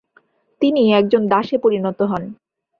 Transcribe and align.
তিনি 0.61 0.81
একজন 0.93 1.21
দাসে 1.27 1.57
পরিণত 1.57 1.99
হন। 2.01 2.23